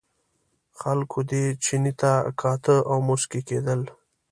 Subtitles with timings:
[0.79, 3.81] خلکو دې چیني ته کاته او مسکي کېدل.